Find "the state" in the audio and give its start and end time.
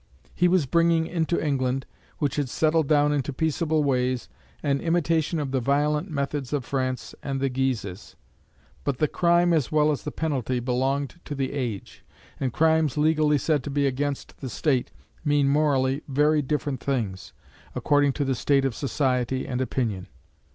14.39-14.89, 18.25-18.65